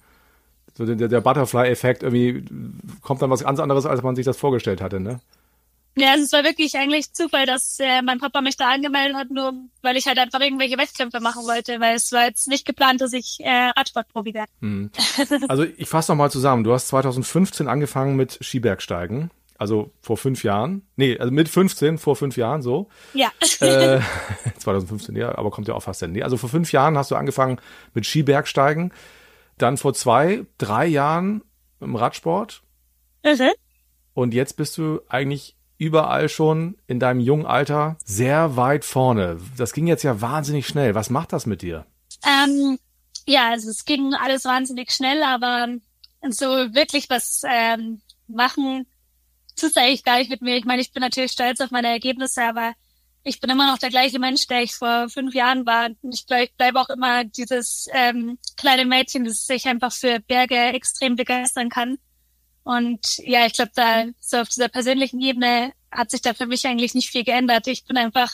[0.74, 2.44] so den, der, Butterfly-Effekt irgendwie
[3.02, 5.20] kommt dann was ganz anderes, als man sich das vorgestellt hatte, ne?
[5.94, 9.30] Ja, also es war wirklich eigentlich Zufall, dass äh, mein Papa mich da angemeldet hat,
[9.30, 13.02] nur weil ich halt einfach irgendwelche Wettkämpfe machen wollte, weil es war jetzt nicht geplant,
[13.02, 14.50] dass ich äh, Radsportprofi werde.
[14.60, 14.90] Hm.
[15.48, 16.64] Also ich fasse noch mal zusammen.
[16.64, 20.86] Du hast 2015 angefangen mit Skibergsteigen, also vor fünf Jahren.
[20.96, 22.88] Nee, also mit 15, vor fünf Jahren so.
[23.14, 23.30] Ja.
[23.60, 24.00] Äh,
[24.58, 26.12] 2015, ja, aber kommt ja auch fast hin.
[26.12, 27.60] Nee, also vor fünf Jahren hast du angefangen
[27.94, 28.92] mit Skibergsteigen.
[29.58, 31.42] Dann vor zwei, drei Jahren
[31.80, 32.62] im Radsport.
[33.24, 33.50] Mhm.
[34.14, 39.38] Und jetzt bist du eigentlich überall schon in deinem jungen Alter sehr weit vorne.
[39.56, 40.94] Das ging jetzt ja wahnsinnig schnell.
[40.94, 41.86] Was macht das mit dir?
[42.24, 42.78] Ähm,
[43.26, 45.68] ja, also es ging alles wahnsinnig schnell, aber
[46.30, 48.86] so wirklich was ähm, machen
[49.56, 50.56] tut's eigentlich gar nicht mit mir.
[50.56, 52.74] Ich meine, ich bin natürlich stolz auf meine Ergebnisse, aber
[53.24, 55.90] ich bin immer noch der gleiche Mensch, der ich vor fünf Jahren war.
[56.02, 60.56] Und ich bleibe bleib auch immer dieses ähm, kleine Mädchen, das sich einfach für Berge
[60.56, 61.98] extrem begeistern kann.
[62.64, 66.66] Und ja, ich glaube, da so auf dieser persönlichen Ebene hat sich da für mich
[66.66, 67.66] eigentlich nicht viel geändert.
[67.66, 68.32] Ich bin einfach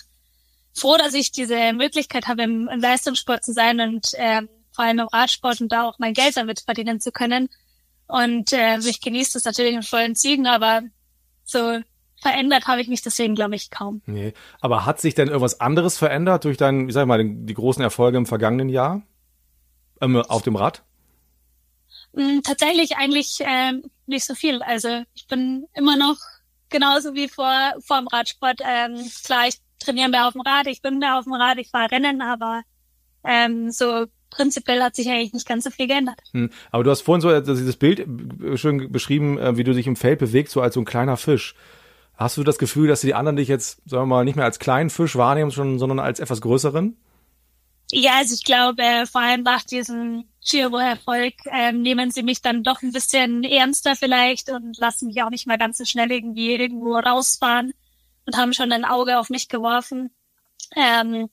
[0.74, 5.00] froh, dass ich diese Möglichkeit habe, im, im Leistungssport zu sein und ähm, vor allem
[5.00, 7.48] im Radsport und da auch mein Geld damit verdienen zu können.
[8.06, 10.82] Und äh, ich genieße das natürlich in vollen Zügen, aber
[11.48, 11.80] so
[12.20, 14.02] verändert habe ich mich deswegen, glaube ich, kaum.
[14.06, 14.34] Nee.
[14.60, 17.54] Aber hat sich denn irgendwas anderes verändert durch deinen, wie sag ich mal, den, die
[17.54, 19.02] großen Erfolge im vergangenen Jahr?
[20.00, 20.82] Ähm, auf dem Rad?
[22.12, 24.62] Mm, Tatsächlich eigentlich ähm, nicht so viel.
[24.62, 26.16] Also ich bin immer noch
[26.68, 28.60] genauso wie vor vor dem Radsport.
[28.64, 31.70] Ähm, klar, ich trainiere mehr auf dem Rad, ich bin mehr auf dem Rad, ich
[31.70, 32.62] fahre Rennen, aber
[33.24, 36.20] ähm, so prinzipiell hat sich eigentlich nicht ganz so viel geändert.
[36.32, 36.50] Hm.
[36.70, 39.86] Aber du hast vorhin so äh, dieses Bild äh, schön beschrieben, äh, wie du dich
[39.86, 41.54] im Feld bewegst, so als so ein kleiner Fisch.
[42.16, 44.58] Hast du das Gefühl, dass die anderen dich jetzt, sagen wir mal, nicht mehr als
[44.58, 46.96] kleinen Fisch wahrnehmen, sondern als etwas größeren?
[47.90, 52.62] Ja, also ich glaube, äh, vor allem nach diesem Giro-Erfolg ähm, nehmen sie mich dann
[52.62, 56.52] doch ein bisschen ernster vielleicht und lassen mich auch nicht mehr ganz so schnell irgendwie
[56.52, 57.72] irgendwo rausfahren
[58.26, 60.10] und haben schon ein Auge auf mich geworfen.
[60.76, 61.30] Ähm,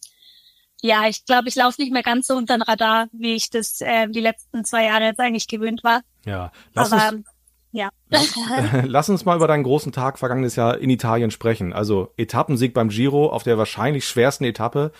[0.86, 3.82] ja, ich glaube, ich laufe nicht mehr ganz so unter den Radar, wie ich das
[3.82, 6.02] äh, die letzten zwei Jahre jetzt eigentlich gewöhnt war.
[6.26, 6.52] Ja.
[6.74, 7.28] Lass Aber uns,
[7.72, 7.90] ja.
[8.86, 11.74] Lass uns mal über deinen großen Tag vergangenes Jahr in Italien sprechen.
[11.74, 14.92] Also Etappensieg beim Giro auf der wahrscheinlich schwersten Etappe.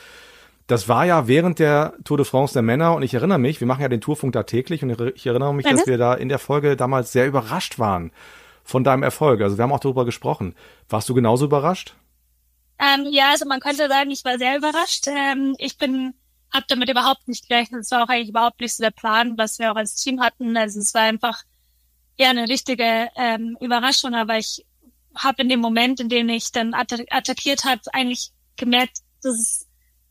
[0.68, 3.68] Das war ja während der Tour de France der Männer und ich erinnere mich, wir
[3.68, 5.92] machen ja den Tourfunk da täglich und ich erinnere mich, dass Mhm.
[5.92, 8.12] wir da in der Folge damals sehr überrascht waren
[8.64, 9.42] von deinem Erfolg.
[9.42, 10.56] Also wir haben auch darüber gesprochen.
[10.90, 11.96] Warst du genauso überrascht?
[12.80, 15.08] Ähm, ja, also man könnte sagen, ich war sehr überrascht.
[15.08, 16.14] Ähm, ich bin
[16.56, 17.82] habe damit überhaupt nicht gerechnet.
[17.82, 20.56] Es war auch eigentlich überhaupt nicht so der Plan, was wir auch als Team hatten.
[20.58, 21.44] Also es war einfach
[22.18, 24.66] ja eine richtige ähm, Überraschung, aber ich
[25.16, 29.68] habe in dem Moment, in dem ich dann attac attackiert habe, eigentlich gemerkt, dass es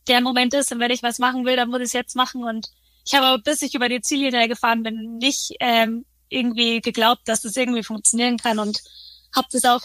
[0.07, 2.43] der Moment ist und wenn ich was machen will, dann muss ich es jetzt machen
[2.43, 2.69] und
[3.05, 7.55] ich habe bis ich über die Ziellinie gefahren bin, nicht ähm, irgendwie geglaubt, dass das
[7.55, 8.81] irgendwie funktionieren kann und
[9.35, 9.81] habe das auch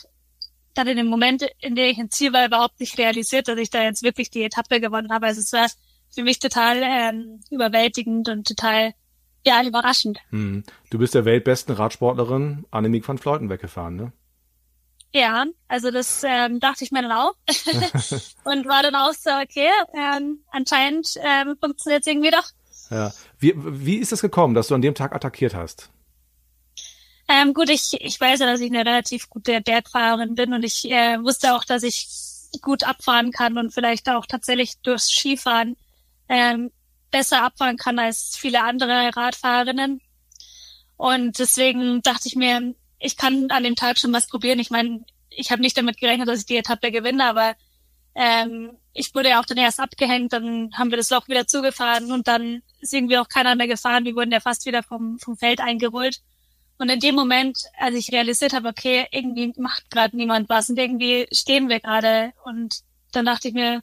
[0.74, 3.70] dann in dem Moment, in dem ich ein Ziel war, überhaupt nicht realisiert, dass ich
[3.70, 5.26] da jetzt wirklich die Etappe gewonnen habe.
[5.26, 5.68] Also es war
[6.14, 8.94] für mich total ähm, überwältigend und total
[9.44, 10.18] ja überraschend.
[10.30, 10.64] Hm.
[10.90, 14.12] Du bist der weltbesten Radsportlerin Annemiek van Fleuten weggefahren, ne?
[15.12, 17.34] Ja, also das ähm, dachte ich mir dann auch
[18.44, 22.48] und war dann auch so, okay, ähm, anscheinend ähm, funktioniert es irgendwie doch.
[22.90, 23.12] Ja.
[23.38, 25.90] Wie, wie ist es gekommen, dass du an dem Tag attackiert hast?
[27.30, 30.90] Ähm, gut, ich, ich weiß ja, dass ich eine relativ gute Bergfahrerin bin und ich
[30.90, 32.08] äh, wusste auch, dass ich
[32.60, 35.76] gut abfahren kann und vielleicht auch tatsächlich durchs Skifahren
[36.28, 36.72] ähm,
[37.12, 40.00] besser abfahren kann als viele andere Radfahrerinnen.
[40.96, 44.58] Und deswegen dachte ich mir, ich kann an dem Tag schon was probieren.
[44.58, 47.54] Ich meine, ich habe nicht damit gerechnet, dass ich die Etappe gewinne, aber
[48.16, 52.10] ähm, ich wurde ja auch dann erst abgehängt, dann haben wir das Loch wieder zugefahren
[52.10, 54.04] und dann ist irgendwie auch keiner mehr gefahren.
[54.04, 56.20] Wir wurden ja fast wieder vom, vom Feld eingeholt.
[56.80, 60.78] Und in dem Moment, als ich realisiert habe, okay, irgendwie macht gerade niemand was und
[60.78, 62.80] irgendwie stehen wir gerade und
[63.12, 63.82] dann dachte ich mir,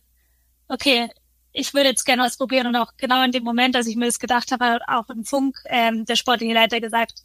[0.68, 1.08] okay,
[1.54, 4.08] ich würde jetzt gerne was probieren und auch genau in dem Moment, als ich mir
[4.08, 7.22] das gedacht habe, hat auch im Funk ähm, der sportliche Leiter gesagt,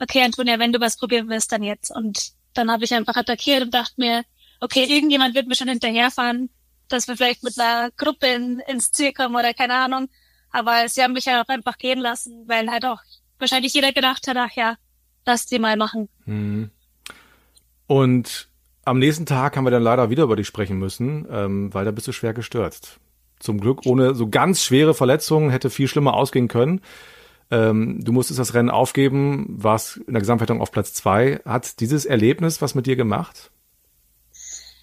[0.00, 1.92] okay, Antonia, wenn du was probieren willst, dann jetzt.
[1.92, 4.24] Und dann habe ich einfach attackiert und dachte mir,
[4.60, 6.50] okay, irgendjemand wird mir schon hinterherfahren,
[6.88, 10.08] dass wir vielleicht mit einer Gruppe in, ins Ziel kommen oder keine Ahnung.
[10.50, 13.00] Aber sie haben mich ja auch einfach gehen lassen, weil halt auch
[13.38, 14.76] wahrscheinlich jeder gedacht hat, ach ja,
[15.26, 16.08] lass die mal machen.
[16.26, 16.70] Mhm.
[17.86, 18.48] Und
[18.84, 21.90] am nächsten Tag haben wir dann leider wieder über dich sprechen müssen, ähm, weil da
[21.90, 22.98] bist du schwer gestürzt.
[23.38, 26.80] Zum Glück ohne so ganz schwere Verletzungen hätte viel schlimmer ausgehen können.
[27.50, 31.40] Ähm, du musstest das Rennen aufgeben, warst in der Gesamtwertung auf Platz zwei.
[31.44, 33.50] Hat dieses Erlebnis was mit dir gemacht?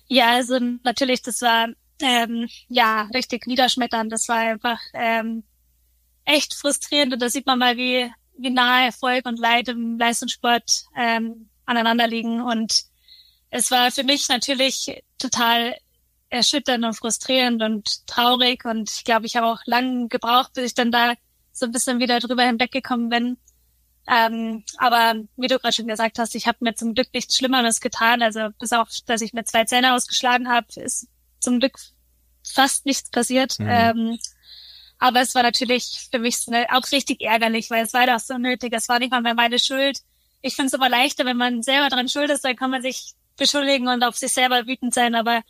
[0.07, 1.69] Ja, also natürlich, das war
[2.01, 4.11] ähm, ja richtig niederschmetternd.
[4.11, 5.43] Das war einfach ähm,
[6.25, 10.85] echt frustrierend und da sieht man mal, wie, wie nahe Erfolg und Leid im Leistungssport
[10.95, 12.41] ähm, aneinander liegen.
[12.41, 12.83] Und
[13.49, 15.75] es war für mich natürlich total
[16.29, 18.65] erschütternd und frustrierend und traurig.
[18.65, 21.13] Und ich glaube, ich habe auch lange gebraucht, bis ich dann da
[21.51, 23.37] so ein bisschen wieder drüber hinweggekommen bin.
[24.07, 27.81] Ähm, aber wie du gerade schon gesagt hast, ich habe mir zum Glück nichts Schlimmeres
[27.81, 28.21] getan.
[28.21, 31.07] Also bis auf, dass ich mir zwei Zähne ausgeschlagen habe, ist
[31.39, 31.77] zum Glück
[32.43, 33.59] fast nichts passiert.
[33.59, 33.67] Mhm.
[33.69, 34.19] Ähm,
[35.01, 38.19] aber es war natürlich für mich so eine, auch richtig ärgerlich, weil es war doch
[38.19, 38.71] so nötig.
[38.71, 39.97] Es war nicht mal mehr meine Schuld.
[40.43, 43.13] Ich finde es immer leichter, wenn man selber dran schuld ist, dann kann man sich
[43.35, 45.15] beschuldigen und auf sich selber wütend sein.
[45.15, 45.41] Aber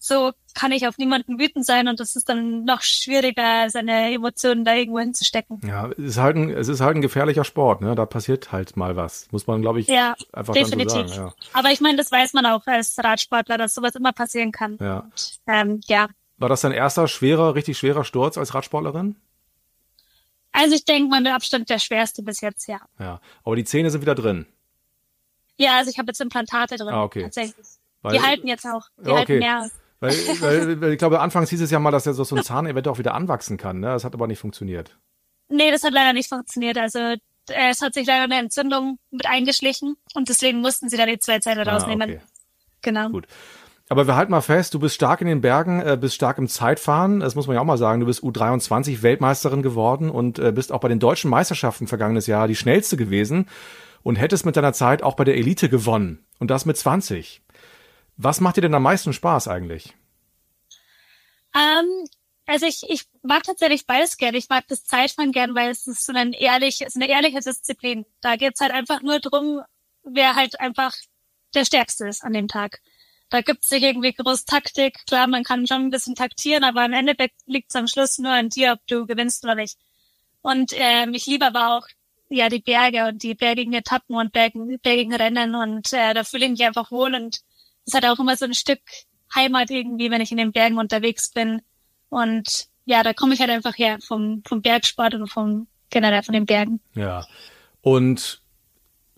[0.00, 4.64] so kann ich auf niemanden wütend sein und das ist dann noch schwieriger, seine Emotionen
[4.64, 5.60] da irgendwo hinzustecken.
[5.64, 7.94] Ja, es ist halt ein, es ist halt ein gefährlicher Sport, ne?
[7.94, 9.28] Da passiert halt mal was.
[9.30, 11.06] Muss man, glaube ich, ja, einfach definitiv.
[11.06, 11.28] So sagen.
[11.28, 11.34] Ja.
[11.52, 14.76] Aber ich meine, das weiß man auch als Radsportler, dass sowas immer passieren kann.
[14.80, 14.98] Ja.
[14.98, 16.08] Und, ähm, ja.
[16.38, 19.16] War das dein erster schwerer, richtig schwerer Sturz als Radsportlerin?
[20.52, 22.80] Also ich denke mal mit Abstand der schwerste bis jetzt, ja.
[22.98, 23.20] Ja.
[23.44, 24.46] Aber die Zähne sind wieder drin.
[25.58, 26.88] Ja, also ich habe jetzt Implantate drin.
[26.88, 27.22] Ah, okay.
[27.22, 27.66] Tatsächlich.
[28.02, 28.88] Weil, die halten jetzt auch.
[28.98, 29.16] Die okay.
[29.16, 29.70] halten mehr.
[30.00, 32.42] Weil, weil, weil ich glaube, anfangs hieß es ja mal, dass ja so, so ein
[32.42, 33.80] Zahn eventuell auch wieder anwachsen kann.
[33.80, 33.88] Ne?
[33.88, 34.96] Das hat aber nicht funktioniert.
[35.48, 36.76] Nee, das hat leider nicht funktioniert.
[36.78, 37.18] Also äh,
[37.70, 41.38] es hat sich leider eine Entzündung mit eingeschlichen und deswegen mussten sie da die zwei
[41.38, 42.10] Zähne ah, rausnehmen.
[42.10, 42.20] Okay.
[42.82, 43.10] Genau.
[43.10, 43.26] Gut.
[43.88, 46.48] Aber wir halten mal fest, du bist stark in den Bergen, äh, bist stark im
[46.48, 47.20] Zeitfahren.
[47.20, 48.00] Das muss man ja auch mal sagen.
[48.00, 52.48] Du bist U23 Weltmeisterin geworden und äh, bist auch bei den deutschen Meisterschaften vergangenes Jahr
[52.48, 53.48] die schnellste gewesen
[54.02, 56.24] und hättest mit deiner Zeit auch bei der Elite gewonnen.
[56.38, 57.42] Und das mit 20.
[58.16, 59.94] Was macht dir denn am meisten Spaß eigentlich?
[61.54, 62.08] Ähm,
[62.46, 64.36] also ich, ich mag tatsächlich beides gerne.
[64.36, 67.40] Ich mag das Zeitfahren gern, weil es ist so ein ehrlich, es ist eine ehrliche
[67.40, 68.04] Disziplin.
[68.20, 69.60] Da geht's halt einfach nur drum,
[70.02, 70.92] wer halt einfach
[71.54, 72.80] der Stärkste ist an dem Tag.
[73.28, 75.04] Da gibt's nicht irgendwie groß Taktik.
[75.06, 78.48] Klar, man kann schon ein bisschen taktieren, aber im Endeffekt liegt's am Schluss nur an
[78.48, 79.76] dir, ob du gewinnst oder nicht.
[80.42, 81.86] Und ähm, ich liebe aber auch
[82.28, 86.46] ja die Berge und die bergigen Etappen und bergigen, bergigen Rennen und äh, da fühle
[86.46, 87.40] ich mich einfach wohl und
[87.84, 88.80] es hat auch immer so ein Stück
[89.34, 91.62] Heimat irgendwie, wenn ich in den Bergen unterwegs bin.
[92.08, 96.32] Und ja, da komme ich halt einfach her vom, vom Bergsport und vom generell von
[96.32, 96.80] den Bergen.
[96.94, 97.26] Ja.
[97.80, 98.40] Und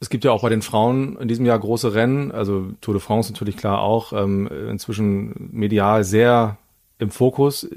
[0.00, 3.02] es gibt ja auch bei den Frauen in diesem Jahr große Rennen, also Tour de
[3.02, 6.58] France natürlich klar auch, ähm, inzwischen medial sehr
[6.98, 7.68] im Fokus.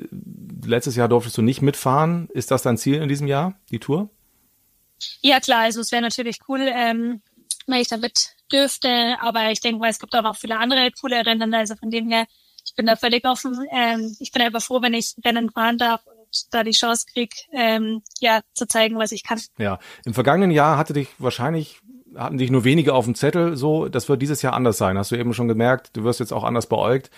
[0.66, 2.28] Letztes Jahr durftest du nicht mitfahren.
[2.34, 4.10] Ist das dein Ziel in diesem Jahr, die Tour?
[5.22, 7.22] Ja, klar, also es wäre natürlich cool, ähm,
[7.68, 9.16] wenn ich da mit dürfte.
[9.22, 11.54] Aber ich denke mal, es gibt auch noch viele andere coole Rennen.
[11.54, 12.26] Also von dem her,
[12.66, 13.66] ich bin da völlig offen.
[13.72, 16.02] Ähm, ich bin einfach froh, wenn ich Rennen fahren darf.
[16.06, 19.42] Und da die Chance krieg, ähm, ja, zu zeigen, was ich kann.
[19.58, 21.82] Ja, im vergangenen Jahr hatte dich wahrscheinlich
[22.16, 24.98] hatten dich nur wenige auf dem Zettel, so, das wird dieses Jahr anders sein.
[24.98, 27.10] Hast du eben schon gemerkt, du wirst jetzt auch anders beäugt.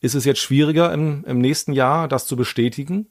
[0.00, 3.06] Ist es jetzt schwieriger im, im nächsten Jahr, das zu bestätigen?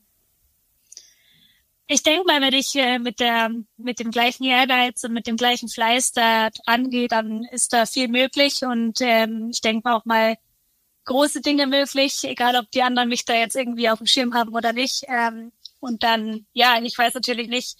[1.87, 5.37] Ich denke mal, wenn ich äh, mit der mit dem gleichen Ehrgeiz und mit dem
[5.37, 9.95] gleichen Fleiß da dran gehe, dann ist da viel möglich und ähm, ich denke mal
[9.95, 10.37] auch mal
[11.05, 14.53] große Dinge möglich, egal ob die anderen mich da jetzt irgendwie auf dem Schirm haben
[14.53, 15.03] oder nicht.
[15.07, 17.77] Ähm, und dann, ja, ich weiß natürlich nicht,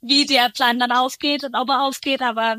[0.00, 2.56] wie der Plan dann aufgeht und ob er aufgeht, aber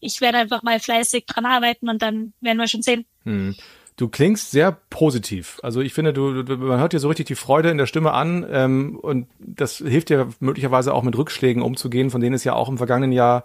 [0.00, 3.04] ich werde einfach mal fleißig dran arbeiten und dann werden wir schon sehen.
[3.24, 3.54] Hm.
[3.96, 5.60] Du klingst sehr positiv.
[5.62, 8.12] Also ich finde, du, du, man hört dir so richtig die Freude in der Stimme
[8.12, 12.54] an ähm, und das hilft dir möglicherweise auch mit Rückschlägen umzugehen, von denen es ja
[12.54, 13.44] auch im vergangenen Jahr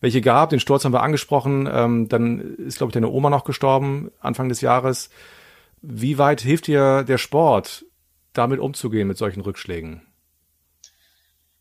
[0.00, 0.50] welche gab.
[0.50, 1.68] Den Sturz haben wir angesprochen.
[1.70, 5.10] Ähm, dann ist, glaube ich, deine Oma noch gestorben Anfang des Jahres.
[5.82, 7.84] Wie weit hilft dir der Sport,
[8.32, 10.02] damit umzugehen mit solchen Rückschlägen?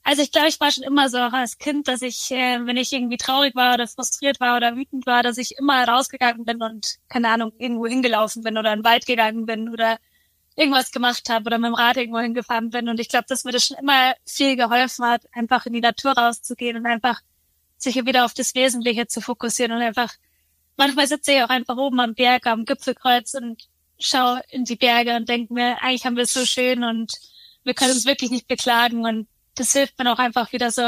[0.09, 2.93] Also ich glaube, ich war schon immer so als Kind, dass ich, äh, wenn ich
[2.93, 6.95] irgendwie traurig war oder frustriert war oder wütend war, dass ich immer rausgegangen bin und,
[7.09, 9.97] keine Ahnung, irgendwo hingelaufen bin oder in den Wald gegangen bin oder
[10.55, 12.87] irgendwas gemacht habe oder mit dem Rad irgendwo hingefahren bin.
[12.87, 16.13] Und ich glaube, dass mir das schon immer viel geholfen hat, einfach in die Natur
[16.13, 17.19] rauszugehen und einfach
[17.75, 20.13] sich wieder auf das Wesentliche zu fokussieren und einfach,
[20.77, 23.61] manchmal sitze ich auch einfach oben am Berg, am Gipfelkreuz und
[23.99, 27.11] schaue in die Berge und denke mir, eigentlich haben wir es so schön und
[27.65, 30.81] wir können uns wirklich nicht beklagen und das hilft mir auch einfach wieder so,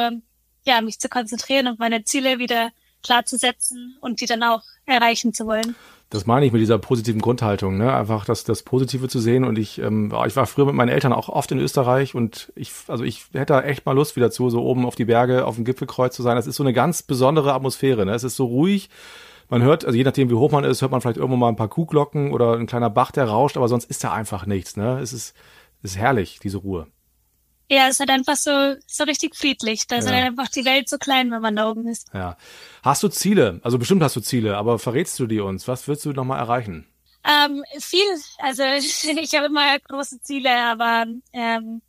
[0.65, 2.69] ja, mich zu konzentrieren und meine Ziele wieder
[3.03, 5.75] klar zu setzen und die dann auch erreichen zu wollen.
[6.11, 7.93] Das meine ich mit dieser positiven Grundhaltung, ne?
[7.93, 9.43] Einfach das, das Positive zu sehen.
[9.43, 12.71] Und ich, ähm, ich war früher mit meinen Eltern auch oft in Österreich und ich,
[12.87, 15.55] also ich hätte da echt mal Lust wieder zu, so oben auf die Berge, auf
[15.55, 16.35] dem Gipfelkreuz zu sein.
[16.35, 18.07] Das ist so eine ganz besondere Atmosphäre.
[18.07, 18.13] Ne?
[18.13, 18.89] Es ist so ruhig.
[19.49, 21.55] Man hört, also je nachdem, wie hoch man ist, hört man vielleicht irgendwo mal ein
[21.55, 24.77] paar Kuhglocken oder ein kleiner Bach, der rauscht, aber sonst ist da einfach nichts.
[24.77, 24.99] Ne?
[24.99, 25.35] Es ist,
[25.83, 26.87] es ist herrlich, diese Ruhe.
[27.69, 29.85] Ja, es ist halt einfach so, so richtig friedlich.
[29.85, 32.07] Da ist halt einfach die Welt so klein, wenn man da oben ist.
[32.13, 32.35] Ja.
[32.81, 33.59] Hast du Ziele?
[33.63, 35.67] Also bestimmt hast du Ziele, aber verrätst du die uns?
[35.67, 36.87] Was willst du nochmal erreichen?
[37.23, 38.07] Ähm, viel.
[38.39, 38.63] Also
[39.21, 41.81] ich habe immer große Ziele, aber ähm,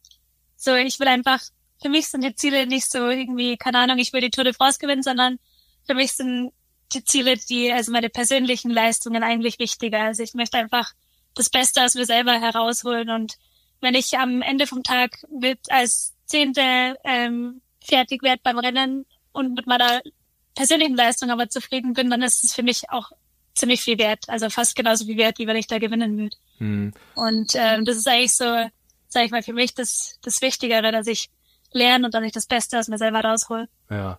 [0.54, 1.40] so ich will einfach,
[1.80, 4.52] für mich sind die Ziele nicht so irgendwie, keine Ahnung, ich will die Tour de
[4.52, 5.38] France gewinnen, sondern
[5.86, 6.52] für mich sind
[6.92, 10.00] die Ziele, die, also meine persönlichen Leistungen eigentlich wichtiger.
[10.00, 10.92] Also ich möchte einfach
[11.34, 13.38] das Beste aus mir selber herausholen und
[13.80, 19.54] wenn ich am Ende vom Tag mit als Zehnte ähm, fertig werde beim Rennen und
[19.54, 20.00] mit meiner
[20.54, 23.10] persönlichen Leistung aber zufrieden bin, dann ist es für mich auch
[23.54, 24.24] ziemlich viel wert.
[24.28, 26.36] Also fast genauso viel wert, wie wenn ich da gewinnen würde.
[26.58, 26.92] Hm.
[27.14, 28.44] Und ähm, das ist eigentlich so,
[29.08, 31.30] sage ich mal, für mich das, das Wichtigere, dass ich
[31.72, 33.68] lerne und dass ich das Beste aus mir selber raushol.
[33.90, 34.18] Ja.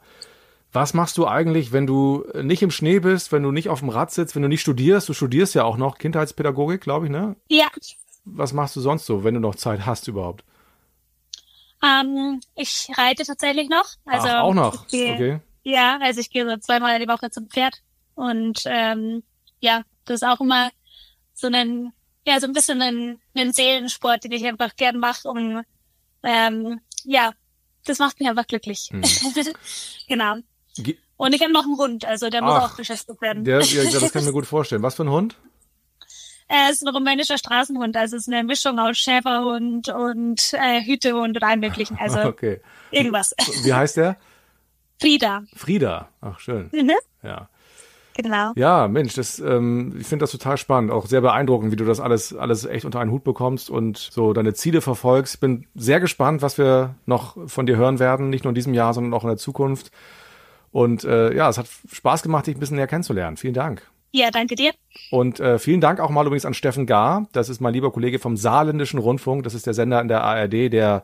[0.74, 3.90] Was machst du eigentlich, wenn du nicht im Schnee bist, wenn du nicht auf dem
[3.90, 5.10] Rad sitzt, wenn du nicht studierst?
[5.10, 7.36] Du studierst ja auch noch Kindheitspädagogik, glaube ich, ne?
[7.50, 7.68] Ja,
[8.24, 10.44] was machst du sonst so, wenn du noch Zeit hast überhaupt?
[11.84, 13.86] Ähm, ich reite tatsächlich noch.
[14.06, 14.88] Also Ach, auch noch?
[14.88, 15.40] Gehe, okay.
[15.64, 17.82] Ja, also ich gehe so zweimal die Woche zum Pferd.
[18.16, 19.24] Und ähm,
[19.60, 20.70] ja, das ist auch immer
[21.34, 21.94] so ein,
[22.26, 25.64] ja, so ein bisschen ein, ein Seelensport, den ich einfach gern mache, um
[26.24, 27.32] ähm, ja,
[27.86, 28.90] das macht mich einfach glücklich.
[28.92, 29.02] Hm.
[30.08, 30.36] genau.
[30.78, 33.44] Ge und ich habe noch einen Hund, also der muss Ach, auch beschäftigt werden.
[33.44, 34.82] Der, ja, das kann ich mir gut vorstellen.
[34.82, 35.36] Was für ein Hund?
[36.52, 41.38] Er ist ein rumänischer Straßenhund, also es ist eine Mischung aus Schäferhund und äh, Hütehund
[41.38, 41.98] und allem möglichen.
[41.98, 42.60] Also okay.
[42.92, 43.34] irgendwas.
[43.64, 44.18] Wie heißt der?
[45.00, 45.44] Frieda.
[45.56, 46.70] Frieda, ach schön.
[46.74, 46.92] Mhm.
[47.24, 47.48] Ja.
[48.16, 48.52] Genau.
[48.56, 52.02] Ja, Mensch, das, ähm, ich finde das total spannend, auch sehr beeindruckend, wie du das
[52.02, 55.40] alles, alles echt unter einen Hut bekommst und so deine Ziele verfolgst.
[55.40, 58.94] Bin sehr gespannt, was wir noch von dir hören werden, nicht nur in diesem Jahr,
[58.94, 59.92] sondern auch in der Zukunft.
[60.72, 63.38] Und äh, ja, es hat Spaß gemacht, dich ein bisschen näher kennenzulernen.
[63.38, 63.90] Vielen Dank.
[64.12, 64.72] Ja, danke dir.
[65.10, 67.28] Und äh, vielen Dank auch mal übrigens an Steffen Gar.
[67.32, 69.44] Das ist mein lieber Kollege vom Saarländischen Rundfunk.
[69.44, 71.04] Das ist der Sender in der ARD, der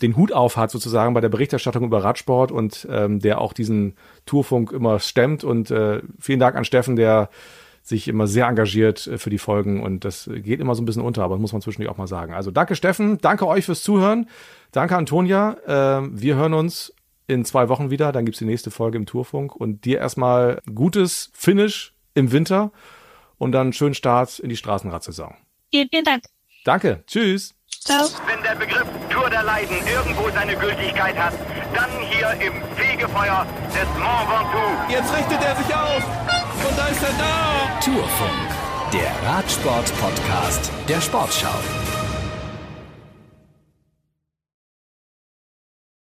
[0.00, 3.94] den Hut auf hat sozusagen bei der Berichterstattung über Radsport und ähm, der auch diesen
[4.26, 5.44] Tourfunk immer stemmt.
[5.44, 7.30] Und äh, vielen Dank an Steffen, der
[7.82, 11.02] sich immer sehr engagiert äh, für die Folgen und das geht immer so ein bisschen
[11.02, 12.32] unter, aber das muss man zwischendurch auch mal sagen.
[12.32, 14.28] Also danke Steffen, danke euch fürs Zuhören,
[14.70, 15.56] danke Antonia.
[15.66, 16.94] Äh, wir hören uns
[17.26, 21.30] in zwei Wochen wieder, dann gibt's die nächste Folge im Tourfunk und dir erstmal gutes
[21.34, 22.72] Finish im Winter
[23.38, 25.34] und dann einen schönen Start in die Straßenradsaison.
[25.70, 26.24] Vielen, vielen Dank.
[26.64, 27.02] Danke.
[27.06, 27.54] Tschüss.
[27.80, 28.06] Ciao.
[28.26, 31.34] Wenn der Begriff Tour der Leiden irgendwo seine Gültigkeit hat,
[31.74, 34.92] dann hier im Fegefeuer des Mont Ventoux.
[34.92, 36.04] Jetzt richtet er sich auf
[36.68, 37.80] und da ist er da.
[37.80, 41.81] Tourfunk, der Radsport-Podcast der Sportschau.